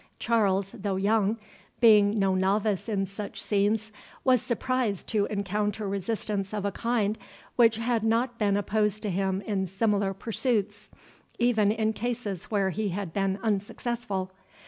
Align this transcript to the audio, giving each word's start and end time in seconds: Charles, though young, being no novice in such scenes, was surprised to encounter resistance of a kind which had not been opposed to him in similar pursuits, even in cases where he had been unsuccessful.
Charles, 0.17 0.71
though 0.71 0.95
young, 0.95 1.37
being 1.79 2.17
no 2.17 2.33
novice 2.33 2.89
in 2.89 3.05
such 3.05 3.39
scenes, 3.39 3.91
was 4.23 4.41
surprised 4.41 5.05
to 5.09 5.25
encounter 5.27 5.87
resistance 5.87 6.55
of 6.55 6.65
a 6.65 6.71
kind 6.71 7.19
which 7.55 7.75
had 7.75 8.03
not 8.03 8.39
been 8.39 8.57
opposed 8.57 9.03
to 9.03 9.11
him 9.11 9.41
in 9.41 9.67
similar 9.67 10.15
pursuits, 10.15 10.89
even 11.37 11.71
in 11.71 11.93
cases 11.93 12.45
where 12.45 12.71
he 12.71 12.89
had 12.89 13.13
been 13.13 13.37
unsuccessful. 13.43 14.31